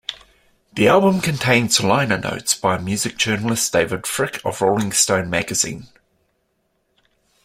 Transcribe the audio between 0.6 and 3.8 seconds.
The album contains liner notes by music journalist